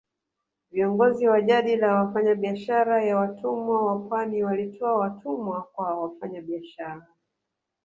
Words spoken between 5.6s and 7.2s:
kwa wafanyabiashara